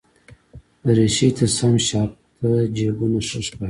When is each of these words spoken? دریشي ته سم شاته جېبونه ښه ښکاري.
دریشي 0.85 1.27
ته 1.37 1.45
سم 1.57 1.73
شاته 1.87 2.51
جېبونه 2.75 3.19
ښه 3.27 3.39
ښکاري. 3.45 3.57